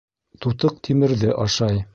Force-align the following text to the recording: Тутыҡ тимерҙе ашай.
Тутыҡ 0.45 0.81
тимерҙе 0.89 1.33
ашай. 1.47 1.89